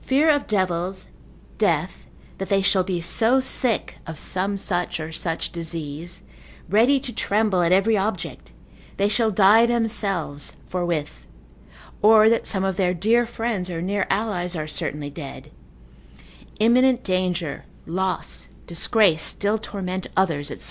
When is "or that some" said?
12.00-12.64